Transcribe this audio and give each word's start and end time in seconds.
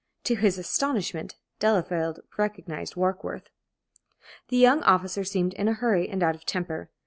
To 0.23 0.33
his 0.35 0.57
astonishment, 0.57 1.35
Delafield 1.59 2.21
recognized 2.35 2.95
Warkworth. 2.95 3.51
The 4.47 4.57
young 4.57 4.81
officer 4.81 5.23
seemed 5.23 5.53
in 5.53 5.67
a 5.67 5.73
hurry 5.73 6.09
and 6.09 6.23
out 6.23 6.33
of 6.33 6.43
temper. 6.43 6.89